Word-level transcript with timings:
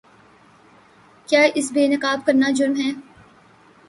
کیا 1.27 1.41
اسے 1.57 1.71
بے 1.73 1.83
نقاب 1.93 2.19
کرنا 2.25 2.47
جرم 2.57 2.75
ہے؟ 2.81 2.91